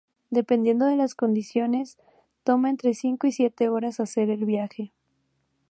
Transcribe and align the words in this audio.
Dependiendo 0.31 0.87
de 0.87 0.95
las 0.95 1.13
condiciones, 1.13 1.99
toma 2.43 2.71
entre 2.71 2.95
cinco 2.95 3.27
y 3.27 3.31
siete 3.31 3.69
horas 3.69 3.99
hacer 3.99 4.31
el 4.31 4.45
viaje. 4.45 4.93